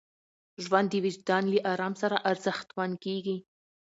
ژوند 0.63 0.87
د 0.89 0.93
وجدان 1.05 1.43
له 1.51 1.59
ارام 1.71 1.93
سره 2.01 2.15
ارزښتمن 2.31 2.91
کېږي. 3.03 3.37